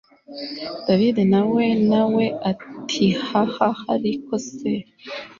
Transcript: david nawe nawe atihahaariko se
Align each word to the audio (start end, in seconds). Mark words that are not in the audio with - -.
david 0.85 1.17
nawe 1.31 1.65
nawe 1.91 2.25
atihahaariko 2.51 4.33
se 4.49 4.71